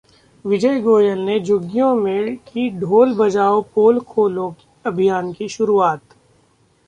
[0.45, 4.53] विजय गोयल ने झुग्गियों में की 'ढोल बजाओ पोल खोलो'
[4.85, 6.15] अभियान की शुरुआत